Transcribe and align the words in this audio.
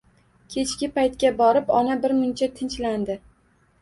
Kechki 0.53 0.87
paytga 0.95 1.31
borib 1.43 1.69
ona 1.81 1.99
birmuncha 2.07 2.49
tinchlandi 2.59 3.19